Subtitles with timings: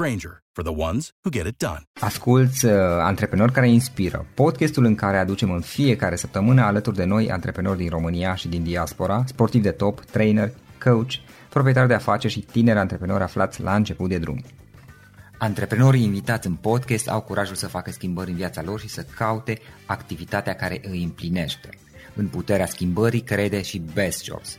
[0.00, 1.82] Granger, for the ones who get it done.
[2.00, 7.30] Asculți uh, Antreprenori care inspiră, podcastul în care aducem în fiecare săptămână alături de noi
[7.30, 10.52] antreprenori din România și din diaspora, sportivi de top, trainer,
[10.84, 11.10] coach,
[11.48, 14.44] proprietari de afaceri și tineri antreprenori aflați la început de drum.
[15.38, 19.58] Antreprenorii invitați în podcast au curajul să facă schimbări în viața lor și să caute
[19.86, 21.68] activitatea care îi împlinește.
[22.14, 24.58] În puterea schimbării crede și Best Jobs,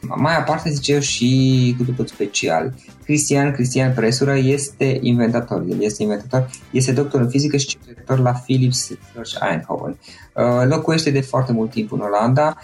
[0.00, 2.74] mai aparte, zice eu, și cu totul special.
[3.04, 5.64] Cristian, Cristian Presură este inventator.
[5.68, 9.98] El este inventator, este doctor în fizică și cercetător la Philips Research Eindhoven.
[10.34, 12.56] Uh, locuiește de foarte mult timp în Olanda.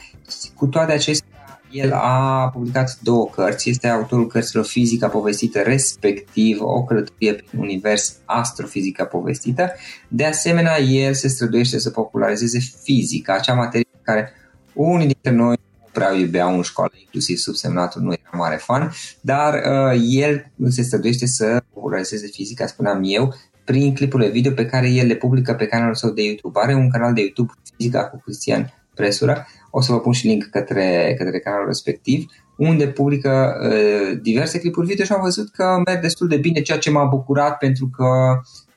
[0.54, 1.28] Cu toate acestea,
[1.70, 8.16] el a publicat două cărți, este autorul cărților Fizica povestită, respectiv o călătorie prin univers
[8.24, 9.72] astrofizica povestită.
[10.08, 14.32] De asemenea, el se străduiește să popularizeze fizica, acea materie care
[14.72, 15.56] unii dintre noi
[15.94, 21.26] prea iubeau în școală, inclusiv subsemnatul nu era mare fan, dar uh, el se străduiește
[21.26, 23.34] să popularizeze fizica, spuneam eu,
[23.64, 26.60] prin clipurile video pe care el le publică pe canalul său de YouTube.
[26.62, 30.44] Are un canal de YouTube Fizica cu Cristian Presura, o să vă pun și link
[30.44, 32.24] către, către canalul respectiv,
[32.56, 36.78] unde publică uh, diverse clipuri video și am văzut că merg destul de bine, ceea
[36.78, 38.04] ce m-a bucurat pentru că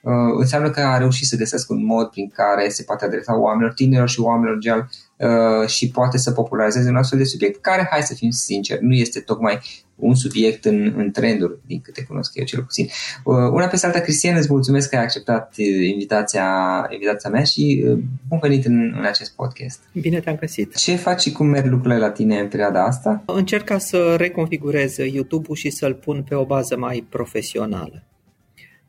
[0.02, 3.74] uh, înseamnă că a reușit să găsească un mod prin care se poate adresa oamenilor
[3.74, 8.02] tinerilor și oamenilor gel uh, și poate să popularizeze un astfel de subiect care, hai
[8.02, 9.60] să fim sinceri, nu este tocmai
[9.98, 12.86] un subiect în, în trenduri, din câte cunosc eu cel puțin.
[13.24, 16.48] Uh, una pe alta, Cristian, îți mulțumesc că ai acceptat uh, invitația,
[16.90, 19.80] invitația mea și uh, bun venit în, în acest podcast.
[19.92, 20.76] Bine te-am găsit.
[20.76, 23.24] Ce faci și cum merg lucrurile la tine în perioada asta?
[23.26, 28.04] Încerc să reconfigurez YouTube-ul și să-l pun pe o bază mai profesională.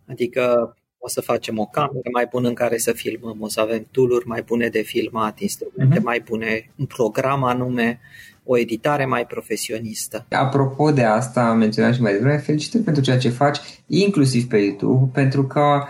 [0.06, 3.86] Adică o să facem o cameră mai bună în care să filmăm, o să avem
[3.90, 6.02] tool mai bune de filmat, instrumente uh-huh.
[6.02, 8.00] mai bune, un program anume,
[8.44, 10.26] o editare mai profesionistă.
[10.30, 14.56] Apropo de asta, am menționat și mai devreme, felicitări pentru ceea ce faci, inclusiv pe
[14.56, 15.84] YouTube, pentru că,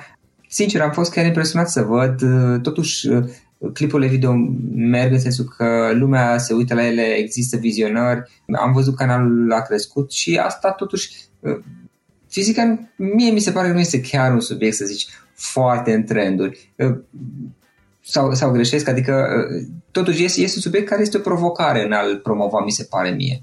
[0.49, 3.25] sincer, am fost chiar impresionat să văd, uh, totuși, uh,
[3.73, 4.33] clipurile video
[4.75, 8.23] merg în sensul că lumea se uită la ele, există vizionări,
[8.61, 11.11] am văzut canalul a crescut și asta totuși
[11.41, 11.59] uh,
[12.29, 16.05] fizica mie mi se pare că nu este chiar un subiect, să zici, foarte în
[16.05, 16.73] trenduri.
[18.01, 19.29] Sau, sau greșesc, adică
[19.91, 23.11] totuși este, este un subiect care este o provocare în a-l promova, mi se pare
[23.11, 23.43] mie.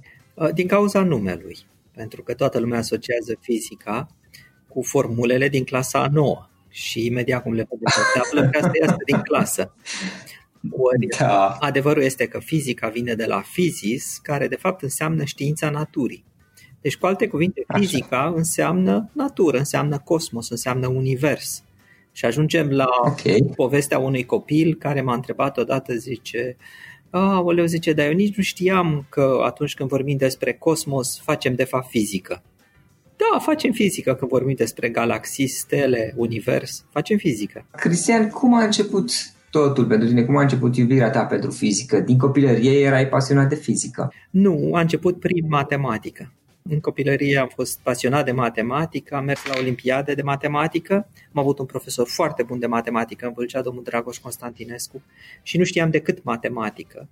[0.53, 1.57] Din cauza numelui,
[1.91, 4.07] pentru că toată lumea asociază fizica
[4.67, 9.03] cu formulele din clasa 9 și imediat cum le vede pe tablă, că asta este
[9.05, 9.73] din clasă.
[10.71, 11.57] Ori, da.
[11.59, 16.25] Adevărul este că fizica vine de la physis, care de fapt înseamnă știința naturii.
[16.85, 18.33] Deci, cu alte cuvinte, fizica Așa.
[18.35, 21.63] înseamnă natură, înseamnă cosmos, înseamnă univers.
[22.11, 23.51] Și ajungem la okay.
[23.55, 26.57] povestea unui copil care m-a întrebat odată, zice,
[27.09, 31.63] Aoleu, zice, dar eu nici nu știam că atunci când vorbim despre cosmos, facem de
[31.63, 32.43] fapt fizică.
[33.15, 37.65] Da, facem fizică când vorbim despre galaxii, stele, univers, facem fizică.
[37.71, 39.11] Cristian, cum a început
[39.49, 40.23] totul pentru tine?
[40.23, 41.99] Cum a început iubirea ta pentru fizică?
[41.99, 44.13] Din copilărie erai pasionat de fizică?
[44.29, 46.31] Nu, a început prin matematică.
[46.69, 50.93] În copilărie am fost pasionat de matematică, am mers la olimpiade de matematică,
[51.33, 55.03] am avut un profesor foarte bun de matematică, îmi vâlcea domnul Dragoș Constantinescu
[55.41, 57.07] și nu știam decât matematică.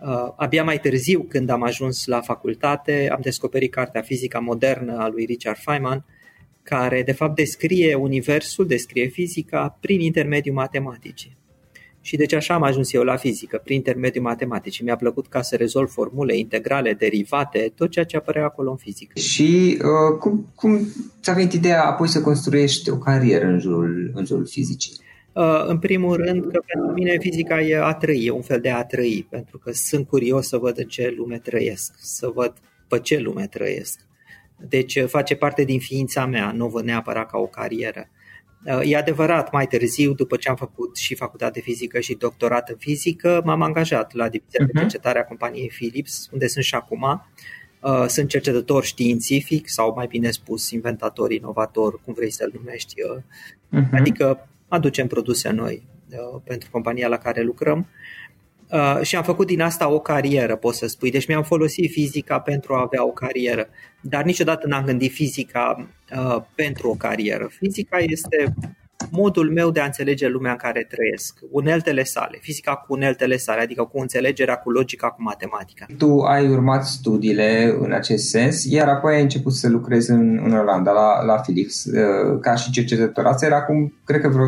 [0.00, 5.08] Uh, abia mai târziu, când am ajuns la facultate, am descoperit cartea Fizica modernă a
[5.08, 6.04] lui Richard Feynman,
[6.62, 11.37] care de fapt descrie universul, descrie fizica prin intermediul matematicii.
[12.08, 14.84] Și deci așa am ajuns eu la fizică, prin intermediul matematicii.
[14.84, 19.18] Mi-a plăcut ca să rezolv formule, integrale, derivate, tot ceea ce apărea acolo în fizică.
[19.18, 20.78] Și uh, cum, cum
[21.22, 24.92] ți-a venit ideea apoi să construiești o carieră în jurul, în jurul fizicii?
[25.32, 28.70] Uh, în primul rând că pentru mine fizica e a trăi, e un fel de
[28.70, 32.52] a trăi, pentru că sunt curios să văd în ce lume trăiesc, să văd
[32.88, 34.00] pe ce lume trăiesc.
[34.68, 38.08] Deci uh, face parte din ființa mea, nu o văd neapărat ca o carieră.
[38.64, 42.68] Uh, e adevărat, mai târziu, după ce am făcut și facultate de fizică și doctorat
[42.68, 44.66] în fizică, m-am angajat la divizia uh-huh.
[44.66, 44.80] de mhm.
[44.80, 47.22] cercetare a companiei Philips, unde sunt și acum.
[48.06, 52.94] Sunt cercetător științific sau mai bine spus inventator, inovator, cum vrei să-l numești.
[53.02, 53.90] Uh-huh.
[53.92, 57.86] Adică aducem produse noi uh, pentru compania la care lucrăm
[58.70, 61.10] uh, și am făcut din asta o carieră, pot să spui.
[61.10, 63.68] Deci mi-am folosit fizica pentru a avea o carieră,
[64.00, 67.48] dar niciodată n-am gândit fizica uh, pentru o carieră.
[67.50, 68.54] Fizica este
[69.10, 73.60] modul meu de a înțelege lumea în care trăiesc, uneltele sale, fizica cu uneltele sale,
[73.60, 75.86] adică cu înțelegerea, cu logica, cu matematica.
[75.98, 80.52] Tu ai urmat studiile în acest sens, iar apoi ai început să lucrezi în, în
[80.52, 83.24] Olanda, la, la Philips, uh, ca și cercetător.
[83.24, 84.46] Asta era acum, cred că vreo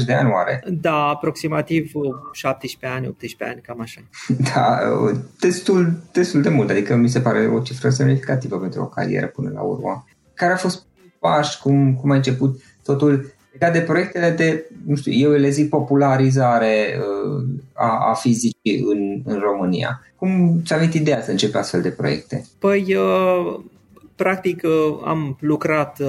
[0.00, 0.62] 10-20 de ani oare?
[0.80, 1.92] Da, aproximativ
[2.32, 4.00] 17 ani, 18 ani, cam așa.
[4.54, 8.86] Da, uh, destul, destul de mult, adică mi se pare o cifră semnificativă pentru o
[8.86, 10.04] carieră până la urmă.
[10.34, 10.86] Care a fost
[11.20, 15.68] pași, cum, cum ai început totul legat de proiectele de, nu știu, eu le zic
[15.68, 20.00] popularizare uh, a, a fizicii în, în România.
[20.16, 22.44] Cum ți-a venit ideea să începi astfel de proiecte?
[22.58, 23.60] Păi, uh,
[24.16, 26.02] practic, uh, am lucrat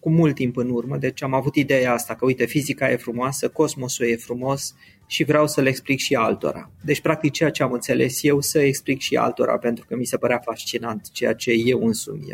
[0.00, 3.48] cu mult timp în urmă, deci am avut ideea asta că, uite, fizica e frumoasă,
[3.48, 4.74] cosmosul e frumos
[5.06, 6.70] și vreau să le explic și altora.
[6.80, 10.16] Deci, practic, ceea ce am înțeles eu să explic și altora, pentru că mi se
[10.16, 12.26] părea fascinant ceea ce eu însumi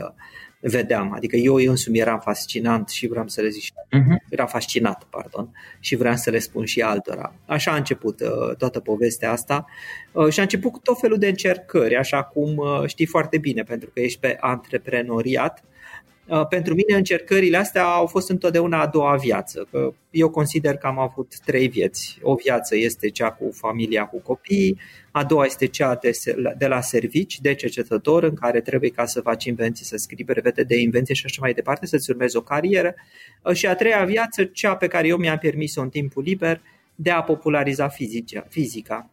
[0.63, 1.13] vedeam.
[1.13, 4.29] Adică eu însumi eram fascinant și vreau să le zic uh-huh.
[4.29, 5.49] Era fascinat, pardon,
[5.81, 7.35] și vreau să le spun și altora.
[7.47, 9.65] Așa a început uh, toată povestea asta
[10.13, 13.63] uh, și a început cu tot felul de încercări, așa cum uh, știi foarte bine,
[13.63, 15.72] pentru că ești pe antreprenoriat Uh,
[16.49, 19.67] pentru mine încercările astea au fost întotdeauna a doua viață.
[19.71, 22.19] Că eu consider că am avut trei vieți.
[22.23, 24.79] O viață este cea cu familia, cu copiii,
[25.11, 26.11] a doua este cea de,
[26.59, 30.63] de la servici, de cercetător, în care trebuie ca să faci invenții, să scrii brevete
[30.63, 32.95] de invenție și așa mai departe, să-ți urmezi o carieră.
[33.43, 36.61] Uh, și a treia viață, cea pe care eu mi-am permis-o în timpul liber,
[36.95, 38.47] de a populariza fizica.
[38.49, 39.11] fizica.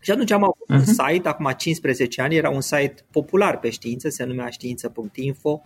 [0.00, 0.74] Și atunci am avut uh-huh.
[0.74, 1.08] un mhm.
[1.08, 5.62] site, acum 15 ani, era un site popular pe știință, se numea știință.info,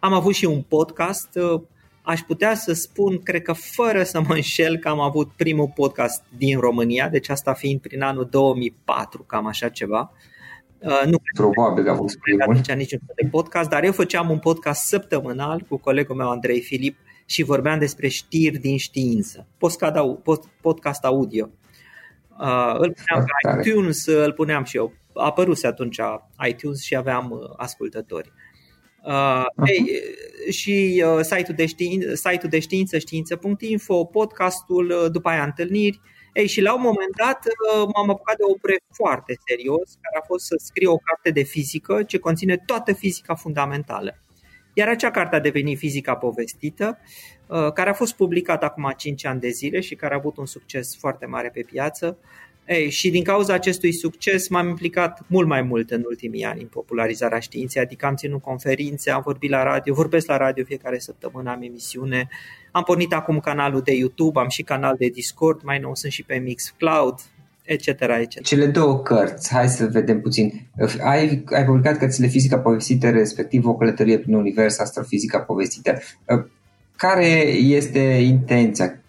[0.00, 1.28] am avut și un podcast.
[1.34, 1.60] Uh,
[2.02, 6.24] aș putea să spun, cred că fără să mă înșel, că am avut primul podcast
[6.36, 10.12] din România, deci asta fiind prin anul 2004, cam așa ceva.
[10.78, 12.42] Uh, nu Probabil că a fost primul.
[12.42, 16.60] Atunci niciun fel de podcast, dar eu făceam un podcast săptămânal cu colegul meu Andrei
[16.60, 16.96] Filip
[17.26, 19.46] și vorbeam despre știri din știință.
[20.60, 21.50] Podcast audio.
[22.40, 24.92] Uh, îl puneam pe iTunes, îl puneam și eu.
[25.14, 26.00] A apăruse atunci
[26.48, 28.32] iTunes și aveam ascultători.
[29.04, 30.02] Uh, ei,
[30.50, 36.00] și uh, site-ul, de știință, site-ul de știință, știință.info, podcastul, uh, după aia întâlniri.
[36.32, 40.18] Ei, și la un moment dat uh, m-am apucat de o proiect foarte serios, care
[40.22, 44.22] a fost să scriu o carte de fizică ce conține toată fizica fundamentală.
[44.78, 46.98] Iar acea carte a devenit Fizica povestită,
[47.46, 50.46] uh, care a fost publicată acum 5 ani de zile și care a avut un
[50.46, 52.18] succes foarte mare pe piață.
[52.68, 56.66] Ei, și din cauza acestui succes m-am implicat mult mai mult în ultimii ani în
[56.66, 61.50] popularizarea științei, adică am ținut conferințe, am vorbit la radio, vorbesc la radio fiecare săptămână,
[61.50, 62.28] am emisiune,
[62.70, 66.22] am pornit acum canalul de YouTube, am și canal de Discord, mai nou sunt și
[66.22, 67.14] pe Mixcloud,
[67.62, 67.86] etc.
[67.86, 68.42] etc.
[68.42, 70.66] Cele două cărți, hai să vedem puțin.
[71.02, 75.98] Ai, ai publicat cărțile Fizica povestită, respectiv o călătorie prin univers, astrofizica povestită.
[76.96, 79.02] Care este intenția?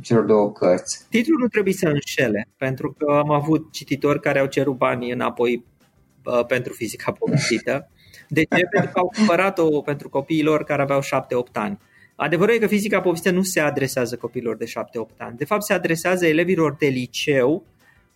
[0.00, 1.06] Celor două cărți.
[1.08, 5.64] Titlul nu trebuie să înșele, pentru că am avut cititori care au cerut banii înapoi
[6.24, 7.88] uh, pentru fizica povestită.
[8.28, 8.66] De ce?
[8.74, 11.04] pentru că au cumpărat-o pentru copiilor care aveau 7-8
[11.52, 11.78] ani.
[12.16, 15.36] Adevărul e că fizica povestită nu se adresează copiilor de 7-8 ani.
[15.36, 17.64] De fapt, se adresează elevilor de liceu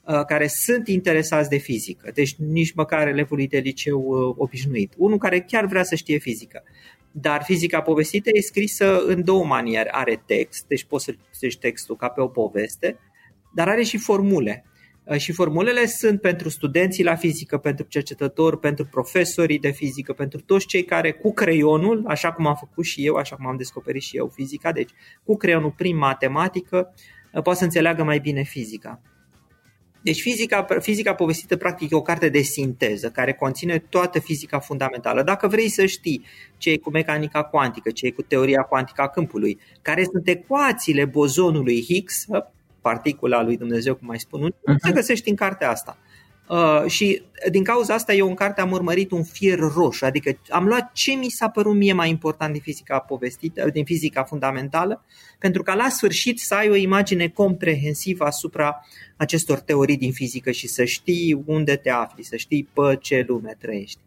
[0.05, 4.93] uh, care sunt interesați de fizică, deci nici măcar elevului de liceu uh, obișnuit.
[4.97, 6.63] Unul care chiar vrea să știe fizică.
[7.13, 9.89] Dar fizica povestită e scrisă în două maniere.
[9.93, 12.99] Are text, deci poți să citești textul ca pe o poveste,
[13.55, 14.65] dar are și formule.
[15.05, 20.41] Uh, și formulele sunt pentru studenții la fizică, pentru cercetători, pentru profesorii de fizică, pentru
[20.41, 24.03] toți cei care cu creionul, așa cum am făcut și eu, așa cum am descoperit
[24.03, 24.91] și eu fizica, deci
[25.25, 26.95] cu creionul prin matematică,
[27.33, 29.01] uh, poate să înțeleagă mai bine fizica.
[30.09, 35.23] Deci fizica, fizica povestită practic e o carte de sinteză care conține toată fizica fundamentală.
[35.23, 36.25] Dacă vrei să știi
[36.57, 41.05] ce e cu mecanica cuantică, ce e cu teoria cuantică a câmpului, care sunt ecuațiile
[41.05, 42.25] bozonului Higgs,
[42.81, 44.77] particula lui Dumnezeu, cum mai spun, uh-huh.
[44.83, 45.99] se găsești în cartea asta.
[46.49, 50.67] Uh, și din cauza asta eu în carte am urmărit un fier roșu, adică am
[50.67, 55.05] luat ce mi s-a părut mie mai important din fizica povestită, din fizica fundamentală,
[55.39, 58.87] pentru ca la sfârșit să ai o imagine comprehensivă asupra
[59.17, 63.57] acestor teorii din fizică și să știi unde te afli, să știi pe ce lume
[63.61, 63.99] trăiești.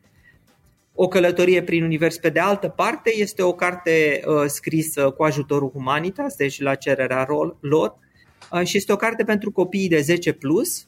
[0.93, 5.69] O călătorie prin univers, pe de altă parte, este o carte uh, scrisă cu ajutorul
[5.69, 7.27] Humanitas, deci la cererea
[7.59, 7.95] lor,
[8.51, 10.85] uh, și este o carte pentru copiii de 10 plus,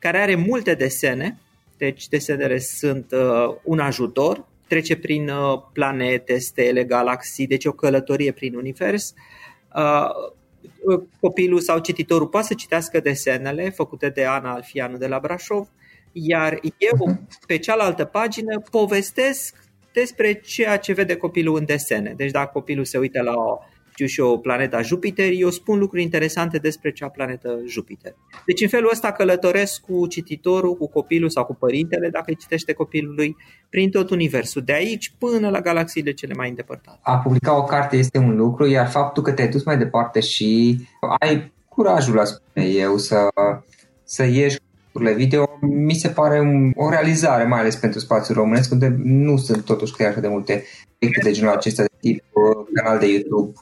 [0.00, 1.38] care are multe desene,
[1.76, 8.32] deci desenele sunt uh, un ajutor, trece prin uh, planete, stele, galaxii, deci o călătorie
[8.32, 9.14] prin univers.
[9.76, 10.08] Uh,
[10.84, 15.68] uh, copilul sau cititorul poate să citească desenele făcute de Ana Alfianu de la Brașov,
[16.12, 17.28] iar eu mhm.
[17.46, 19.56] pe cealaltă pagină povestesc
[19.92, 22.14] despre ceea ce vede copilul în desene.
[22.16, 23.58] Deci dacă copilul se uită la o
[24.06, 28.14] știu și eu, planeta Jupiter, eu spun lucruri interesante despre cea planetă Jupiter.
[28.46, 32.72] Deci în felul ăsta călătoresc cu cititorul, cu copilul sau cu părintele, dacă îi citește
[32.72, 33.36] copilului,
[33.70, 36.98] prin tot universul, de aici până la galaxiile cele mai îndepărtate.
[37.02, 40.78] A publica o carte este un lucru, iar faptul că te-ai dus mai departe și
[41.18, 43.28] ai curajul, aș spune eu, să,
[44.04, 44.58] să ieși
[44.92, 49.36] curile video, mi se pare un, o realizare, mai ales pentru spațiul românesc, unde nu
[49.36, 50.64] sunt totuși chiar de multe
[50.98, 53.52] proiecte de genul acesta de tip uh, canal de YouTube.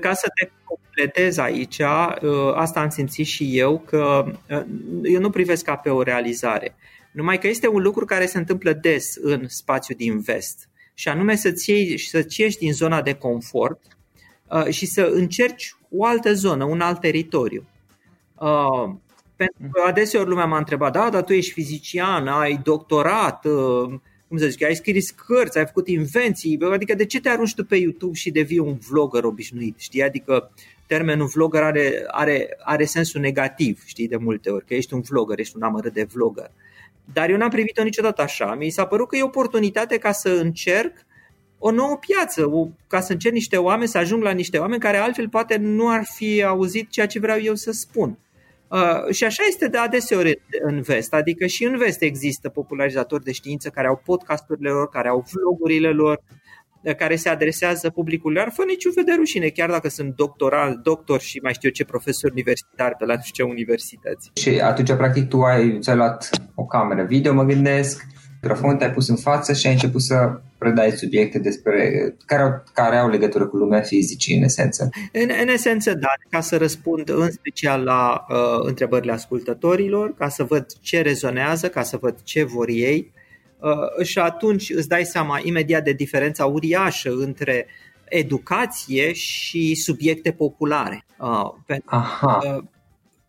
[0.00, 4.64] Ca să te completez aici, uh, asta am simțit și eu, că uh,
[5.02, 6.74] eu nu privesc ca pe o realizare.
[7.12, 10.68] Numai că este un lucru care se întâmplă des în spațiul din vest.
[10.94, 13.80] Și anume să-ți, iei, să-ți ieși din zona de confort
[14.70, 17.64] și să încerci o altă zonă, un alt teritoriu.
[19.36, 23.46] Pentru că adeseori lumea m-a întrebat, da, dar tu ești fizician, ai doctorat,
[24.32, 27.64] cum să zic, ai scris cărți, ai făcut invenții, adică de ce te arunci tu
[27.64, 30.02] pe YouTube și devii un vlogger obișnuit, știi?
[30.02, 30.50] Adică
[30.86, 35.38] termenul vlogger are, are, are sensul negativ, știi, de multe ori, că ești un vlogger,
[35.38, 36.50] ești un amărât de vlogger.
[37.12, 38.54] Dar eu n-am privit-o niciodată așa.
[38.54, 40.92] Mi s-a părut că e o oportunitate ca să încerc
[41.58, 44.96] o nouă piață, o, ca să încerc niște oameni, să ajung la niște oameni care
[44.96, 48.18] altfel poate nu ar fi auzit ceea ce vreau eu să spun.
[48.72, 53.32] Uh, și așa este de adeseori în vest, adică și în vest există popularizatori de
[53.32, 56.22] știință care au podcasturile lor, care au vlogurile lor,
[56.82, 60.80] uh, care se adresează publicului ar fără niciun fel de rușine, chiar dacă sunt doctoral,
[60.82, 64.30] doctor și mai știu eu ce profesor universitar pe la nu știu ce universități.
[64.34, 68.06] Și atunci, practic, tu ai, ți-ai luat o cameră video, mă gândesc,
[68.42, 72.96] microfon, te-ai pus în față și ai început să predai subiecte despre care au, care
[72.96, 74.88] au legătură cu lumea fizicii, în esență.
[75.12, 80.44] În, în esență, da, ca să răspund în special la uh, întrebările ascultătorilor, ca să
[80.44, 83.12] văd ce rezonează, ca să văd ce vor ei
[83.58, 87.66] uh, și atunci îți dai seama imediat de diferența uriașă între
[88.08, 91.04] educație și subiecte populare.
[91.18, 92.38] Uh, pentru, Aha.
[92.44, 92.64] Uh,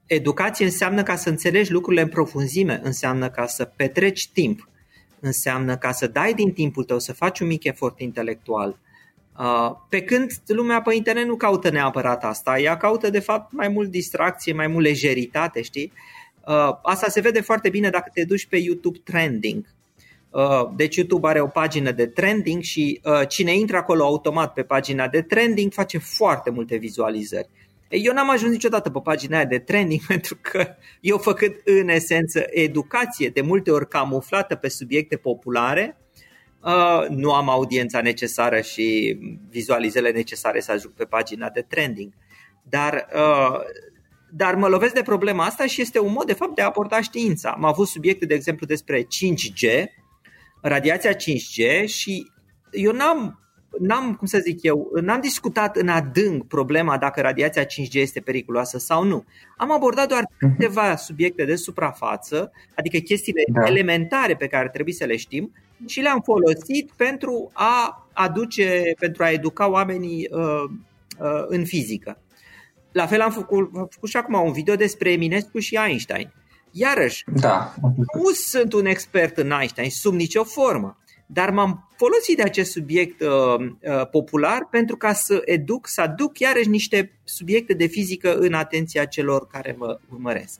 [0.05, 4.67] educație înseamnă ca să înțelegi lucrurile în profunzime, înseamnă ca să petreci timp
[5.24, 8.80] înseamnă ca să dai din timpul tău, să faci un mic efort intelectual.
[9.39, 13.68] Uh, pe când lumea pe internet nu caută neapărat asta, ea caută de fapt mai
[13.68, 15.92] mult distracție, mai mult lejeritate, știi?
[16.48, 19.65] Uh, asta se vede foarte bine dacă te duci pe YouTube Trending.
[20.30, 25.08] Uh, deci YouTube are o pagină de trending și cine intră acolo automat pe pagina
[25.08, 27.50] de trending face foarte multe vizualizări.
[27.95, 32.45] Eu n-am ajuns niciodată pe pagina aia de training pentru că eu făcând în esență
[32.50, 35.97] educație, de multe ori camuflată pe subiecte populare,
[36.62, 39.17] uh, nu am audiența necesară și
[39.50, 42.13] vizualizele necesare să ajung pe pagina de trending.
[42.63, 43.59] Dar, uh,
[44.31, 47.01] dar mă lovesc de problema asta și este un mod de fapt de a aborda
[47.01, 47.50] știința.
[47.50, 49.85] Am avut subiecte, de exemplu, despre 5G,
[50.62, 52.31] radiația 5G și
[52.71, 53.42] eu n-am
[53.80, 58.77] n-am, cum să zic eu, n-am discutat în adânc problema dacă radiația 5G este periculoasă
[58.77, 59.25] sau nu.
[59.58, 60.56] Am abordat doar mhm.
[60.56, 63.68] câteva subiecte de suprafață, adică chestiile da.
[63.68, 65.51] elementare pe care trebuie să le știm
[65.86, 70.63] și le-am folosit pentru a aduce, pentru a educa oamenii uh,
[71.20, 72.18] uh, în fizică.
[72.92, 76.34] La fel am făcut, am făcut și acum un video despre Eminescu și Einstein.
[76.72, 77.74] Iarăși, da.
[78.13, 80.98] nu sunt un expert în Einstein sub nicio formă
[81.33, 86.39] dar m-am folosit de acest subiect uh, uh, popular pentru ca să educ, să aduc
[86.39, 90.59] iarăși niște subiecte de fizică în atenția celor care mă urmăresc.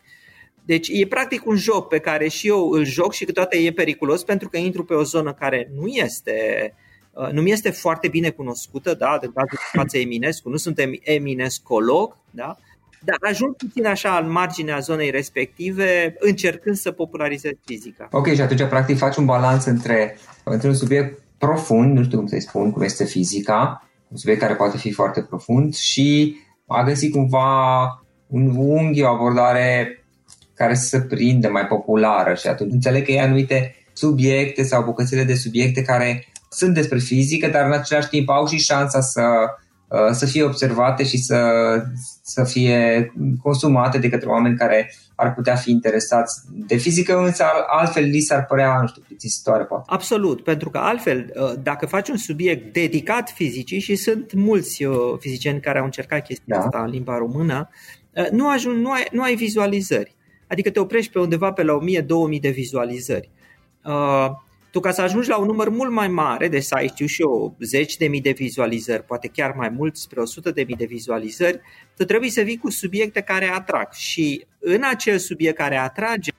[0.65, 4.23] Deci e practic un joc pe care și eu îl joc și câteodată e periculos
[4.23, 6.73] pentru că intru pe o zonă care nu este
[7.11, 9.29] uh, nu mi este foarte bine cunoscută, da, de
[9.71, 12.57] față Eminescu, nu sunt eminescolog, da,
[13.05, 18.07] dar ajung puțin așa în marginea zonei respective, încercând să popularizez fizica.
[18.12, 22.27] Ok, și atunci practic faci un balans între, între un subiect profund, nu știu cum
[22.27, 27.12] să-i spun, cum este fizica, un subiect care poate fi foarte profund și a găsit
[27.12, 27.83] cumva
[28.27, 29.98] un unghi, o abordare
[30.55, 35.24] care să se prindă mai populară și atunci înțeleg că e anumite subiecte sau bucățele
[35.24, 39.62] de subiecte care sunt despre fizică, dar în același timp au și șansa să, uh,
[40.12, 41.39] să fie observate și să,
[42.21, 48.03] să fie consumate de către oameni care ar putea fi interesați de fizică, însă altfel
[48.03, 49.83] li s-ar părea, nu știu, plictisitoare poate.
[49.88, 54.95] Absolut, pentru că altfel, uh, dacă faci un subiect dedicat fizicii și sunt mulți uh,
[55.19, 56.63] fizicieni care au încercat chestia da.
[56.63, 57.69] asta în limba română,
[58.31, 60.15] nu, ajung, nu, ai, nu ai vizualizări.
[60.47, 61.79] Adică te oprești pe undeva pe la
[62.35, 63.29] 1000-2000 de vizualizări.
[64.73, 67.05] Uh, tu ca să ajungi la un număr mult mai mare, deci să ai, știu
[67.05, 70.75] și eu, zeci de mii de vizualizări, poate chiar mai mult, spre 100 de mii
[70.75, 71.61] de vizualizări,
[71.95, 76.31] tu trebuie să vii cu subiecte care atrag și în acel subiect care atrage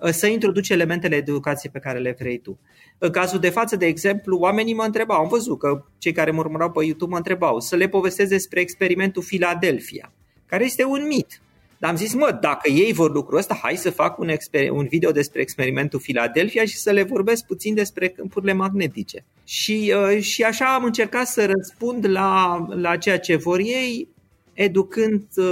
[0.00, 2.58] uh, să introduci elementele de educație pe care le vrei tu.
[2.98, 6.40] În cazul de față, de exemplu, oamenii mă întrebau, am văzut că cei care mă
[6.40, 10.12] urmărau pe YouTube mă întrebau să le povestesc despre experimentul Philadelphia,
[10.46, 11.40] care este un mit.
[11.82, 14.86] Dar am zis, mă, dacă ei vor lucrul ăsta, hai să fac un, exper- un
[14.88, 19.24] video despre experimentul Philadelphia și să le vorbesc puțin despre câmpurile magnetice.
[19.44, 24.08] Și, uh, și așa am încercat să răspund la, la ceea ce vor ei,
[24.52, 25.44] educând, uh,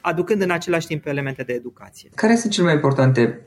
[0.00, 2.10] aducând în același timp elemente de educație.
[2.14, 3.40] Care sunt cele mai importante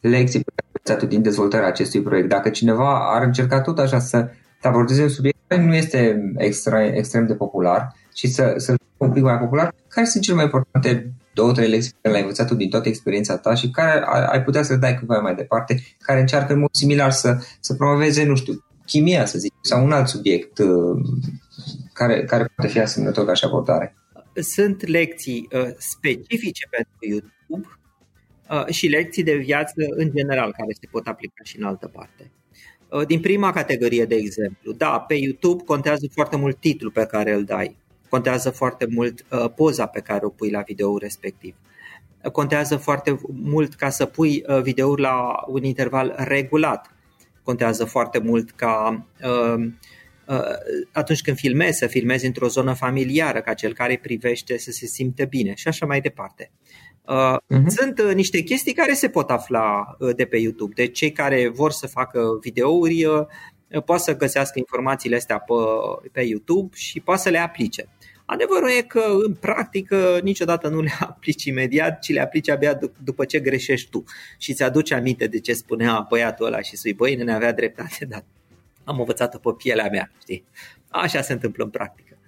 [0.00, 2.28] lecții pe care ați din dezvoltarea acestui proiect?
[2.28, 4.28] Dacă cineva ar încerca tot așa să
[4.62, 9.22] abordeze un subiect care nu este extra, extrem de popular și să, să un pic
[9.22, 12.54] mai popular, care sunt cele mai importante două, trei lecții pe care le-ai învățat tu
[12.54, 16.20] din toată experiența ta și care ai putea să le dai cuiva mai departe, care
[16.20, 20.08] încearcă în mod similar să, să promoveze, nu știu, chimia, să zic, sau un alt
[20.08, 20.96] subiect uh,
[21.92, 23.96] care, care poate fi asemănător ca și abordare.
[24.34, 27.68] Sunt lecții uh, specifice pentru YouTube
[28.50, 32.30] uh, și lecții de viață în general care se pot aplica și în altă parte.
[32.90, 37.32] Uh, din prima categorie, de exemplu, da, pe YouTube contează foarte mult titlul pe care
[37.32, 37.76] îl dai
[38.08, 41.54] Contează foarte mult uh, poza pe care o pui la video respectiv.
[42.32, 46.90] Contează foarte mult ca să pui uh, videouri la un interval regulat.
[47.42, 49.72] Contează foarte mult ca uh,
[50.92, 55.24] atunci când filmezi, să filmezi într-o zonă familiară, ca cel care privește să se simte
[55.24, 56.50] bine și așa mai departe.
[57.06, 57.66] Uh-huh.
[57.66, 60.72] Sunt uh, niște chestii care se pot afla uh, de pe YouTube.
[60.74, 63.26] Deci cei care vor să facă videouri uh,
[63.84, 65.54] poate să găsească informațiile astea pe,
[66.12, 67.88] pe YouTube și poate să le aplice.
[68.26, 73.02] Adevărul e că în practică niciodată nu le aplici imediat, ci le aplici abia d-
[73.04, 74.04] după ce greșești tu
[74.38, 78.04] și ți aduce aminte de ce spunea băiatul ăla și spui, băi, ne avea dreptate,
[78.04, 78.24] dar
[78.84, 80.44] am învățat-o pe pielea mea, știi?
[80.88, 82.18] Așa se întâmplă în practică.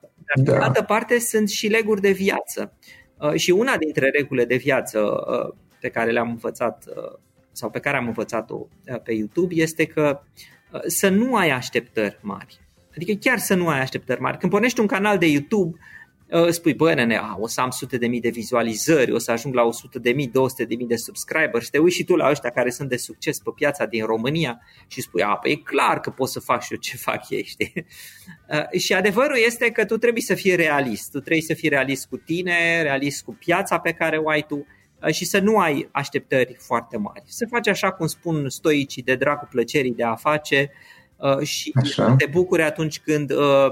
[0.00, 0.52] Dar, da.
[0.52, 2.72] de altă parte, sunt și leguri de viață.
[3.18, 7.18] Uh, și una dintre regulile de viață uh, pe care le-am învățat uh,
[7.52, 8.66] sau pe care am învățat-o
[9.02, 10.22] pe YouTube este că
[10.86, 12.60] să nu ai așteptări mari.
[12.96, 14.38] Adică chiar să nu ai așteptări mari.
[14.38, 15.78] Când pornești un canal de YouTube,
[16.30, 19.30] uh, spui, bă, nene, a, o să am sute de mii de vizualizări, o să
[19.30, 22.16] ajung la 100 de mii, 200 de mii de subscriberi și te uiți și tu
[22.16, 25.56] la ăștia care sunt de succes pe piața din România și spui, a, păi e
[25.56, 27.72] clar că pot să fac și eu ce fac ei, știi?
[28.48, 32.06] Uh, și adevărul este că tu trebuie să fii realist, tu trebuie să fii realist
[32.06, 34.66] cu tine, realist cu piața pe care o ai tu
[35.02, 37.22] uh, și să nu ai așteptări foarte mari.
[37.26, 40.92] Să faci așa cum spun stoicii de dragul plăcerii de a face, Uh,
[41.42, 42.14] și Așa.
[42.18, 43.70] te bucuri atunci când, uh,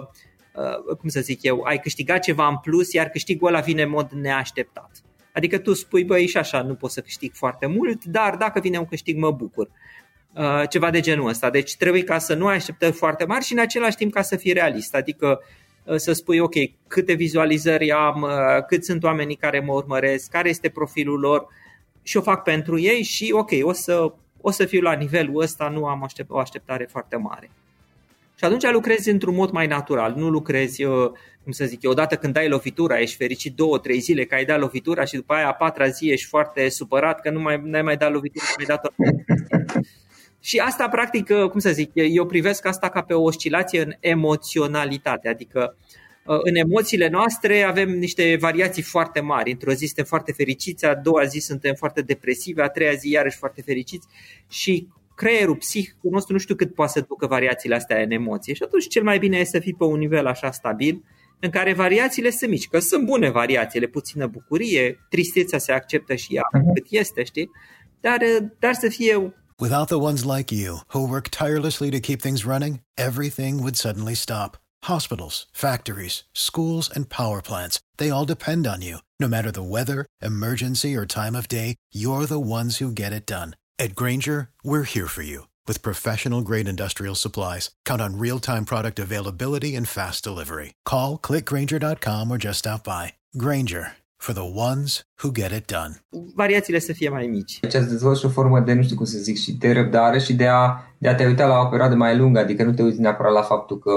[0.54, 3.90] uh, cum să zic eu, ai câștigat ceva în plus, iar câștigul ăla vine în
[3.90, 4.90] mod neașteptat.
[5.32, 8.78] Adică tu spui, băi, și așa nu pot să câștig foarte mult, dar dacă vine
[8.78, 9.70] un câștig mă bucur.
[10.68, 11.50] Ceva de genul ăsta.
[11.50, 14.36] Deci trebuie ca să nu ai așteptări foarte mari și în același timp ca să
[14.36, 14.94] fii realist.
[14.94, 15.40] Adică
[15.96, 16.54] să spui, ok,
[16.86, 18.26] câte vizualizări am,
[18.66, 21.46] cât sunt oamenii care mă urmăresc, care este profilul lor
[22.02, 25.68] și o fac pentru ei și ok, o să o să fiu la nivelul ăsta,
[25.68, 27.50] nu am aștept, o așteptare foarte mare.
[28.34, 31.10] Și atunci lucrezi într-un mod mai natural, nu lucrezi, uh,
[31.42, 34.44] cum să zic eu, odată când dai lovitura, ești fericit două, trei zile că ai
[34.44, 37.82] dat lovitura și după aia a patra zi ești foarte supărat că nu mai, n-ai
[37.82, 38.86] mai dat lovitura, mai dat
[40.42, 43.92] Și asta, practic, uh, cum să zic, eu privesc asta ca pe o oscilație în
[44.00, 45.99] emoționalitate, adică Uh,
[46.38, 49.50] în emoțiile noastre avem niște variații foarte mari.
[49.50, 53.36] Într-o zi suntem foarte fericiți, a doua zi suntem foarte depresivi, a treia zi iarăși
[53.36, 54.06] foarte fericiți
[54.48, 58.62] și creierul, psihicul nostru nu știu cât poate să ducă variațiile astea în emoție și
[58.62, 61.04] atunci cel mai bine este să fii pe un nivel așa stabil
[61.40, 66.34] în care variațiile sunt mici, că sunt bune variațiile, puțină bucurie, tristețea se acceptă și
[66.34, 66.74] ea uh-huh.
[66.74, 67.50] cât este, știi?
[68.00, 68.18] Dar,
[68.58, 72.80] dar să fie Without the ones like you, who work tirelessly to keep things running,
[72.94, 74.69] everything would suddenly stop.
[74.84, 78.98] Hospitals, factories, schools, and power plants, they all depend on you.
[79.18, 83.26] No matter the weather, emergency, or time of day, you're the ones who get it
[83.26, 83.56] done.
[83.78, 87.70] At Granger, we're here for you with professional grade industrial supplies.
[87.84, 90.72] Count on real time product availability and fast delivery.
[90.84, 93.14] Call clickgranger.com or just stop by.
[93.36, 95.94] Granger for the ones who get it done.
[96.34, 97.60] Variațiile să fie mai mici.
[97.60, 100.34] Deci ați dezvoltat o formă de, nu știu cum să zic, și de răbdare și
[100.34, 103.00] de a, de a te uita la o perioadă mai lungă, adică nu te uiți
[103.00, 103.92] neapărat la faptul că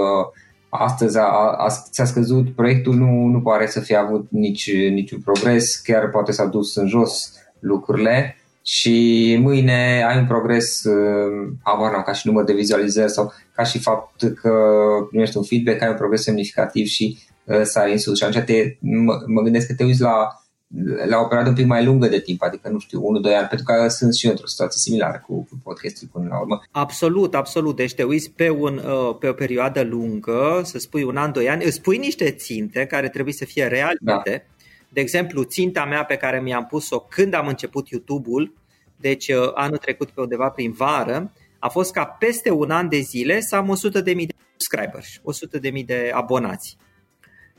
[0.79, 1.23] astăzi a,
[1.57, 6.31] a, ți-a scăzut proiectul, nu, nu pare să fie avut nici, niciun progres, chiar poate
[6.31, 12.43] s-a dus în jos lucrurile și mâine ai un progres, uh, habar ca și număr
[12.43, 14.51] de vizualizări sau ca și fapt că
[15.09, 18.17] primești un feedback, ai un progres semnificativ și uh, sari în sus.
[18.17, 20.42] Și atunci te, mă, mă gândesc că te uiți la,
[21.07, 23.65] la o perioadă un pic mai lungă de timp, adică nu știu, 1-2 ani, pentru
[23.65, 26.61] că sunt și eu într-o situație similară cu, cu podcastul până la urmă.
[26.71, 27.75] Absolut, absolut.
[27.75, 31.49] Deci te uiți pe, un, uh, pe o perioadă lungă, să spui un an, doi
[31.49, 34.45] ani, îți pui niște ținte care trebuie să fie realitate.
[34.47, 34.53] Da
[34.93, 38.53] de exemplu, ținta mea pe care mi-am pus-o când am început YouTube-ul,
[38.95, 42.99] deci uh, anul trecut pe undeva prin vară, a fost ca peste un an de
[42.99, 45.07] zile să am 100.000 de subscribers,
[45.79, 46.77] 100.000 de abonați.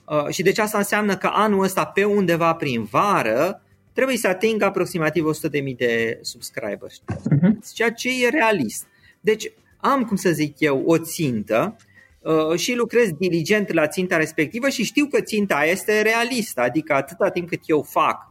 [0.04, 3.62] Uh, și deci asta înseamnă că anul ăsta pe undeva prin vară
[3.92, 7.72] trebuie să ating aproximativ 100.000 de subscribers, uh-huh.
[7.74, 8.86] ceea ce e realist.
[9.20, 11.76] Deci am, cum să zic eu, o țintă
[12.24, 17.30] Uh, și lucrez diligent la ținta respectivă și știu că ținta este realistă, adică atâta
[17.30, 18.26] timp cât eu fac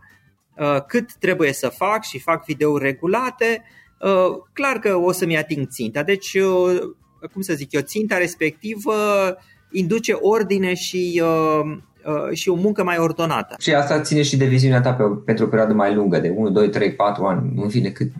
[0.57, 3.63] uh, cât trebuie să fac și fac videouri regulate,
[3.99, 6.03] uh, clar că o să-mi ating ținta.
[6.03, 6.37] Deci,
[7.33, 8.93] cum să zic eu, ținta respectivă
[9.73, 11.21] induce ordine și,
[12.31, 13.55] și o muncă mai ordonată.
[13.59, 16.49] Și asta ține și de viziunea ta pe, pentru o perioadă mai lungă, de 1,
[16.49, 18.11] 2, 3, 4 ani, în fine, cât,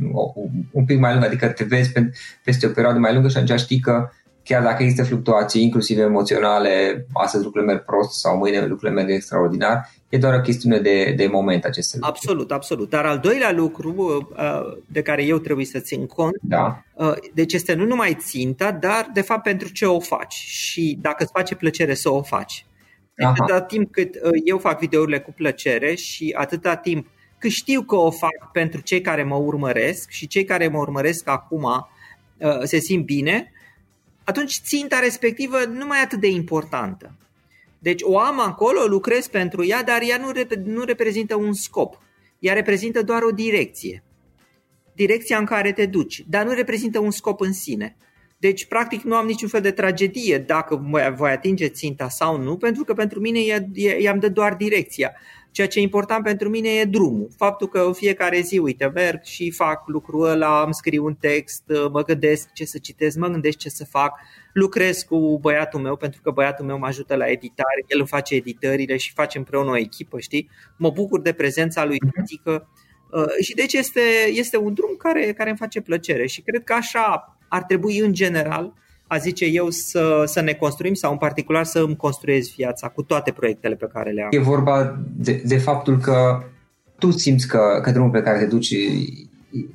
[0.72, 2.12] un pic mai lungă, adică te vezi pe,
[2.44, 4.10] peste o perioadă mai lungă și atunci știi că
[4.44, 9.90] chiar dacă există fluctuații, inclusiv emoționale, astăzi lucrurile merg prost sau mâine lucrurile merg extraordinar,
[10.10, 12.18] e doar o chestiune de, de moment aceste lucruri.
[12.18, 12.90] Absolut, absolut.
[12.90, 13.94] Dar al doilea lucru
[14.38, 16.84] uh, de care eu trebuie să țin cont, da.
[16.94, 21.24] Uh, deci este nu numai ținta, dar de fapt pentru ce o faci și dacă
[21.24, 22.66] îți face plăcere să o faci.
[23.18, 27.96] Atâta timp cât uh, eu fac videourile cu plăcere și atâta timp cât știu că
[27.96, 31.88] o fac pentru cei care mă urmăresc și cei care mă urmăresc acum
[32.64, 33.53] se simt bine,
[34.24, 37.16] atunci ținta respectivă nu mai e atât de importantă.
[37.80, 42.02] Deci o am acolo, lucrez pentru ea, dar ea nu, rep- nu reprezintă un scop.
[42.40, 44.04] Ea reprezintă doar o direcție.
[44.94, 47.96] Direcția în care te duci, dar nu reprezintă un scop în sine.
[48.38, 52.84] Deci, practic, nu am niciun fel de tragedie dacă voi atinge ținta sau nu, pentru
[52.84, 53.40] că pentru mine
[54.00, 55.12] i-am dat doar direcția.
[55.54, 57.30] Ceea ce e important pentru mine e drumul.
[57.38, 61.64] Faptul că în fiecare zi, uite, merg și fac lucrul ăla, îmi scriu un text,
[61.92, 64.20] mă gândesc ce să citesc, mă gândesc ce să fac,
[64.54, 68.36] lucrez cu băiatul meu pentru că băiatul meu mă ajută la editare, el îmi face
[68.36, 70.50] editările și facem împreună o echipă, știi?
[70.78, 72.14] Mă bucur de prezența lui mhm.
[72.20, 72.70] fizică
[73.12, 76.74] uh, și deci este, este un drum care, care îmi face plăcere și cred că
[76.74, 78.74] așa ar trebui în general
[79.08, 83.04] a zice eu, să, să ne construim sau în particular să îmi construiesc viața cu
[83.04, 84.30] toate proiectele pe care le am.
[84.32, 86.44] E vorba de, de faptul că
[87.00, 88.76] tu simți că, că drumul pe care te duci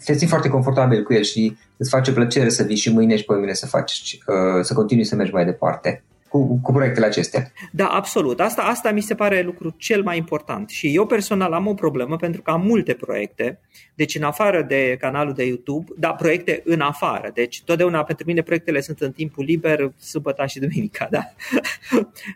[0.05, 3.25] te simți foarte confortabil cu el și îți face plăcere să vii și mâine și
[3.25, 7.53] pe mâine să faci, uh, să continui să mergi mai departe cu, cu proiectele acestea.
[7.73, 8.41] Da, absolut.
[8.41, 10.69] Asta, asta mi se pare lucru cel mai important.
[10.69, 13.61] Și eu personal am o problemă pentru că am multe proiecte,
[13.95, 17.31] deci în afară de canalul de YouTube, da, proiecte în afară.
[17.35, 21.21] Deci totdeauna pentru mine proiectele sunt în timpul liber, sâmbătă și duminica, da.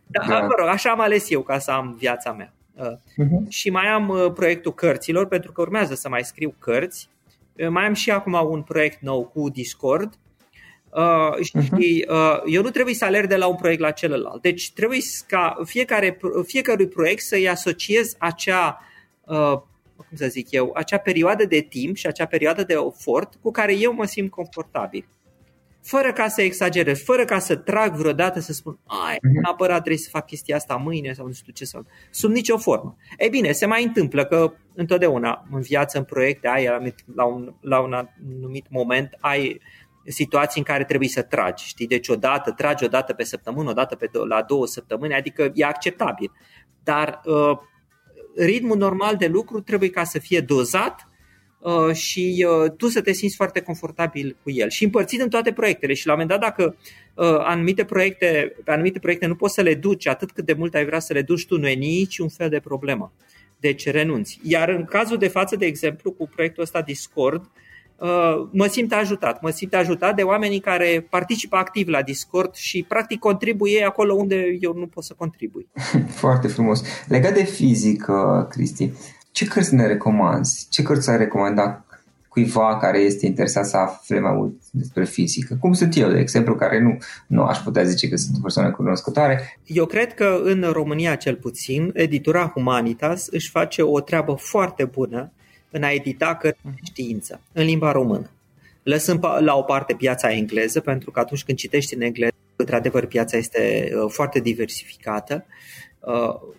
[0.07, 0.41] da, da.
[0.41, 2.53] Mă rog, așa am ales eu ca să am viața mea.
[2.77, 3.49] Uh-huh.
[3.49, 7.09] Și mai am uh, proiectul cărților, pentru că urmează să mai scriu cărți.
[7.57, 10.19] Uh, mai am și acum un proiect nou cu Discord,
[10.95, 12.09] Uh, și uh-huh.
[12.09, 14.43] uh, eu nu trebuie să alerg de la un proiect la celălalt.
[14.43, 18.83] Deci trebuie ca fiecare, fiecărui proiect să-i asociez acea,
[19.25, 19.53] uh,
[19.97, 23.77] cum să zic eu, acea perioadă de timp și acea perioadă de efort cu care
[23.77, 25.07] eu mă simt confortabil.
[25.83, 29.43] Fără ca să exagerez, fără ca să trag vreodată să spun, ai, uh-huh.
[29.43, 32.97] neapărat trebuie să fac chestia asta mâine sau nu știu ce sau sub nicio formă.
[33.19, 37.81] E bine, se mai întâmplă că întotdeauna în viață, în proiecte, ai la un, la
[37.81, 39.61] un anumit moment, ai
[40.07, 41.87] situații în care trebuie să tragi, știi?
[41.87, 46.33] Deci odată, tragi odată pe săptămână, odată pe do- la două săptămâni, adică e acceptabil.
[46.83, 47.59] Dar uh,
[48.37, 51.09] ritmul normal de lucru trebuie ca să fie dozat
[51.59, 55.53] uh, și uh, tu să te simți foarte confortabil cu el și împărțit în toate
[55.53, 56.77] proiectele și la un moment dat dacă
[57.15, 60.75] uh, anumite proiecte, pe anumite proiecte nu poți să le duci atât cât de mult
[60.75, 63.13] ai vrea să le duci tu, nu e niciun fel de problemă.
[63.61, 64.41] Deci renunți.
[64.43, 67.62] Iar în cazul de față, de exemplu, cu proiectul ăsta Discord, uh, Uh,
[68.51, 69.43] mă simt ajutat.
[69.43, 74.57] Mă simt ajutat de oamenii care participă activ la Discord și practic contribuie acolo unde
[74.61, 75.69] eu nu pot să contribui.
[76.23, 76.83] Foarte frumos.
[77.09, 78.91] Legat de fizică, Cristi,
[79.31, 80.67] ce cărți ne recomanzi?
[80.71, 81.87] Ce cărți ai recomandat
[82.29, 85.57] cuiva care este interesat să afle mai mult despre fizică.
[85.61, 88.71] Cum sunt eu, de exemplu, care nu, nu aș putea zice că sunt o persoană
[88.71, 89.61] cunoscătoare.
[89.67, 95.33] Eu cred că în România cel puțin, editura Humanitas își face o treabă foarte bună
[95.73, 98.31] în a edita cărți de știință în limba română.
[98.83, 103.37] Lăsând la o parte piața engleză, pentru că atunci când citești în engleză, într-adevăr, piața
[103.37, 105.45] este uh, foarte diversificată.
[106.01, 106.55] Uh,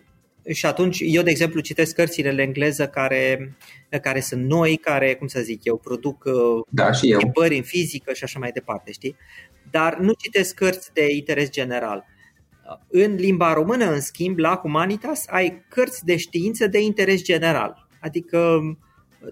[0.53, 3.55] și atunci, eu, de exemplu, citesc cărțile în engleză care,
[4.01, 7.19] care sunt noi, care, cum să zic eu, produc uh, da, și eu.
[7.35, 9.15] în fizică și așa mai departe, știi?
[9.71, 12.05] Dar nu citesc cărți de interes general.
[12.87, 17.87] În limba română, în schimb, la Humanitas, ai cărți de știință de interes general.
[17.99, 18.59] Adică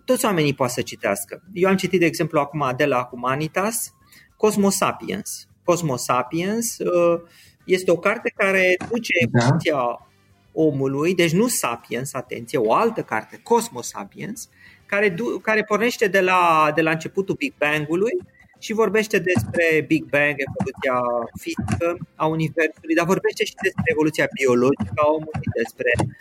[0.06, 1.44] toți oamenii pot să citească.
[1.54, 3.94] Eu am citit, de exemplu, acum de la Humanitas,
[4.38, 5.48] Cosmo Sapiens.
[5.64, 7.22] Cosmo Sapiens uh,
[7.66, 9.44] este o carte care duce da.
[9.44, 10.08] evoluția da.
[10.54, 14.50] omului, deci nu Sapiens, atenție, o altă carte, Cosmo Sapiens,
[14.86, 18.18] care, du- care pornește de la, de la începutul Big Bang-ului
[18.60, 20.98] și vorbește despre Big Bang, evoluția
[21.40, 26.12] fizică a Universului, dar vorbește și despre evoluția biologică a omului, despre uh,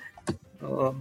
[0.68, 0.92] Uh,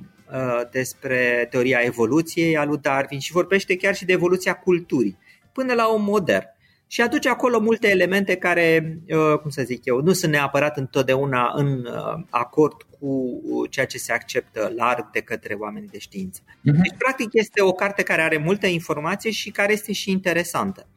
[0.71, 5.17] despre teoria evoluției a lui Darwin și vorbește chiar și de evoluția culturii,
[5.53, 6.45] până la om modern.
[6.87, 11.51] Și aduce acolo multe elemente care, uh, cum să zic eu, nu sunt neapărat întotdeauna
[11.55, 16.41] în uh, acord cu ceea ce se acceptă larg de către oamenii de știință.
[16.41, 16.81] Uh-huh.
[16.81, 20.87] Deci, practic, este o carte care are multă informație și care este și interesantă.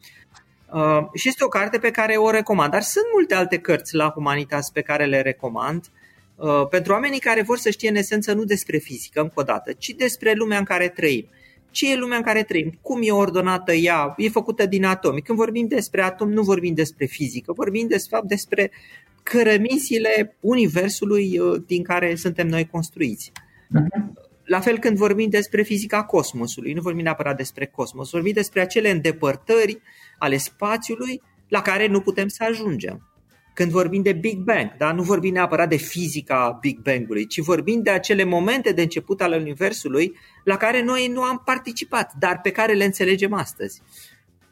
[0.72, 2.72] Uh, și este o carte pe care o recomand.
[2.72, 5.84] Dar sunt multe alte cărți la Humanitas pe care le recomand.
[5.84, 6.01] Uh, Uh,
[6.70, 9.88] pentru oamenii care vor să știe în esență nu despre fizică, încă o dată, ci
[9.88, 11.28] despre lumea în care trăim.
[11.70, 12.78] Ce e lumea în care trăim?
[12.80, 14.14] Cum e ordonată ea?
[14.16, 15.22] E făcută din atomi.
[15.22, 18.70] Când vorbim despre atom, nu vorbim despre fizică, vorbim de fapt despre
[19.22, 23.32] cărămizile universului uh, din care suntem noi construiți.
[23.32, 24.30] Uh-huh.
[24.44, 28.90] La fel când vorbim despre fizica cosmosului, nu vorbim neapărat despre cosmos, vorbim despre acele
[28.90, 29.80] îndepărtări
[30.18, 33.11] ale spațiului la care nu putem să ajungem.
[33.54, 34.92] Când vorbim de Big Bang, da?
[34.92, 39.36] nu vorbim neapărat de fizica Big Bang-ului, ci vorbim de acele momente de început ale
[39.36, 43.82] Universului la care noi nu am participat, dar pe care le înțelegem astăzi.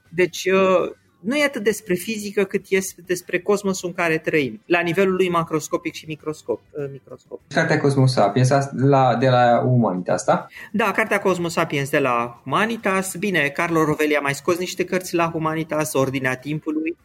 [0.08, 4.80] Deci uh, nu e atât despre fizică cât este despre cosmosul în care trăim, la
[4.80, 7.40] nivelul lui macroscopic și microscop, uh, microscop.
[7.48, 10.46] Cartea Cosmos Sapiens la, de la Humanitas, da?
[10.72, 13.16] Da, cartea Cosmos Sapiens de la Humanitas.
[13.16, 16.96] Bine, Carlo Rovelli a mai scos niște cărți la Humanitas, Ordinea Timpului,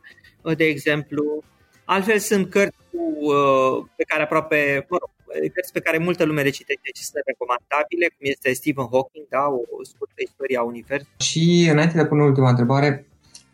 [0.41, 1.43] uh, de exemplu,
[1.85, 3.01] Altfel sunt cărți cu,
[3.33, 5.11] uh, pe care aproape, mă rog,
[5.53, 9.43] cărți pe care multă lume le citește și sunt recomandabile, cum este Stephen Hawking, da,
[9.79, 11.25] o scurtă istorie a Universului.
[11.29, 12.89] Și înainte de pune ultima întrebare,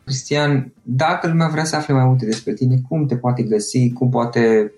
[0.03, 4.09] Cristian, dacă lumea vrea să afle mai multe despre tine, cum te poate găsi, cum
[4.09, 4.73] poate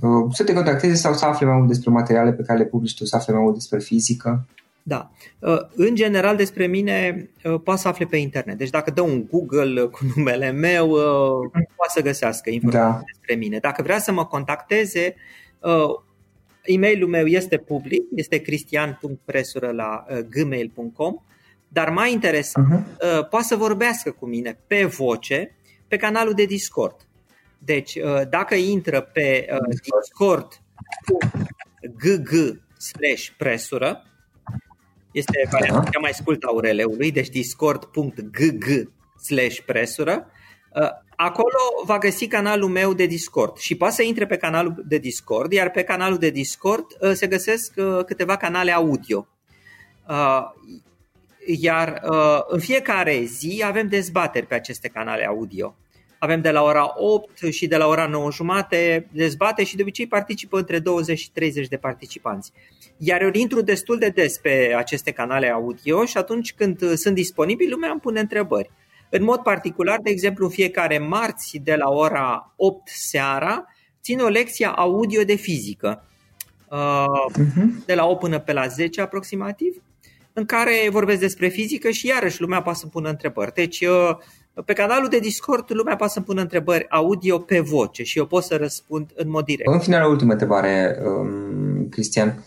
[0.00, 2.96] uh, să te contacteze sau să afle mai mult despre materiale pe care le publici
[2.96, 4.46] tu, să afle mai mult despre fizică?
[4.90, 5.10] Da.
[5.38, 8.58] Uh, în general despre mine uh, poate să afle pe internet.
[8.58, 13.02] Deci dacă dă un Google cu numele meu, uh, poate să găsească informații da.
[13.12, 13.58] despre mine.
[13.58, 15.14] Dacă vrea să mă contacteze,
[16.62, 21.16] e-mailul meu este public, este cristian.presură la gmail.com,
[21.68, 23.28] dar mai interesant, uh-huh.
[23.30, 25.56] poate să vorbească cu mine pe voce
[25.88, 26.96] pe canalul de Discord.
[27.58, 27.98] Deci
[28.28, 29.46] dacă intră pe
[30.00, 32.28] discord.gg
[32.78, 34.04] slash presură,
[35.12, 38.90] este varianta cea mai scurtă a URL-ului, deci discord.gg
[39.22, 40.26] slash presură.
[40.74, 44.98] Uh, acolo va găsi canalul meu de Discord și poate să intre pe canalul de
[44.98, 49.26] Discord, iar pe canalul de Discord uh, se găsesc uh, câteva canale audio.
[51.46, 52.02] Iar
[52.48, 55.74] în fiecare zi avem dezbateri pe aceste canale audio.
[56.18, 60.06] Avem de la ora 8 și de la ora 9 jumate dezbate și de obicei
[60.06, 62.52] participă între 20 și 30 de participanți.
[63.02, 67.70] Iar eu intru destul de des pe aceste canale audio și atunci când sunt disponibili,
[67.70, 68.70] lumea îmi pune întrebări.
[69.10, 73.64] În mod particular, de exemplu, în fiecare marți de la ora 8 seara,
[74.02, 76.04] țin o lecție audio de fizică.
[76.64, 77.84] Uh-huh.
[77.86, 79.82] De la 8 până pe la 10 aproximativ,
[80.32, 83.54] în care vorbesc despre fizică și iarăși lumea poate să pună întrebări.
[83.54, 84.16] Deci uh,
[84.64, 88.42] pe canalul de Discord lumea poate să pună întrebări audio pe voce și eu pot
[88.42, 89.72] să răspund în mod direct.
[89.72, 92.44] În final, o ultimă întrebare, um, Cristian.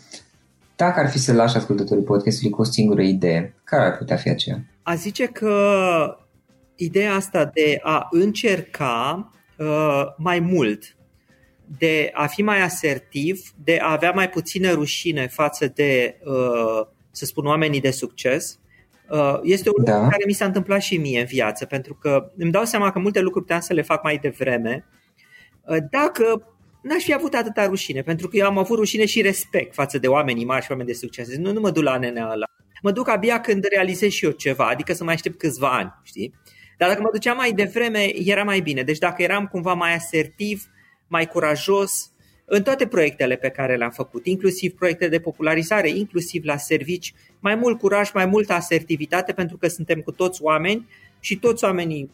[0.76, 4.30] Dacă ar fi să lași ascultătorii podcastului cu o singură idee, care ar putea fi
[4.30, 4.64] aceea?
[4.84, 5.58] A zice că
[6.76, 10.96] ideea asta de a încerca uh, mai mult,
[11.78, 17.26] de a fi mai asertiv, de a avea mai puțină rușine față de, uh, să
[17.26, 18.58] spun, oamenii de succes,
[19.10, 20.08] Uh, este un lucru da.
[20.08, 23.20] care mi s-a întâmplat și mie în viață, pentru că îmi dau seama că multe
[23.20, 24.86] lucruri puteam să le fac mai devreme
[25.66, 26.53] uh, dacă
[26.84, 30.08] n-aș fi avut atâta rușine, pentru că eu am avut rușine și respect față de
[30.08, 31.36] oamenii mari și oameni de succes.
[31.38, 32.46] Nu, nu mă duc la nenea ăla.
[32.82, 36.34] Mă duc abia când realizez și eu ceva, adică să mai aștept câțiva ani, știi?
[36.78, 38.84] Dar dacă mă duceam mai devreme, era mai bine.
[38.84, 40.64] Deci dacă eram cumva mai asertiv,
[41.08, 42.12] mai curajos,
[42.46, 47.56] în toate proiectele pe care le-am făcut, inclusiv proiecte de popularizare, inclusiv la servici, mai
[47.56, 50.88] mult curaj, mai multă asertivitate, pentru că suntem cu toți oameni
[51.20, 52.12] și toți oamenii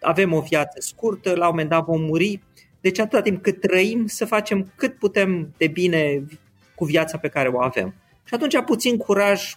[0.00, 2.42] avem o viață scurtă, la un moment dat vom muri,
[2.86, 6.24] deci atâta timp cât trăim să facem cât putem de bine
[6.74, 7.94] cu viața pe care o avem.
[8.24, 9.54] Și atunci puțin curaj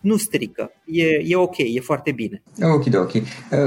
[0.00, 0.70] nu strică.
[0.84, 2.42] E, e ok, e foarte bine.
[2.62, 3.12] Ok, ok.
[3.12, 3.22] Uh,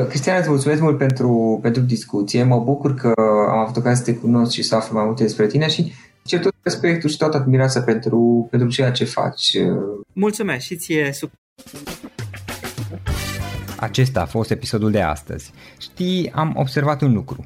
[0.10, 2.44] Cristian, îți mulțumesc mult pentru, pentru discuție.
[2.44, 3.14] Mă bucur că
[3.50, 5.92] am avut ocazia să te cunosc și să aflu mai multe despre tine și
[6.26, 9.58] cer tot respectul și toată admirația pentru, pentru ceea ce faci.
[10.14, 11.38] Mulțumesc și ție super.
[13.80, 15.52] Acesta a fost episodul de astăzi.
[15.78, 17.46] Știi, am observat un lucru.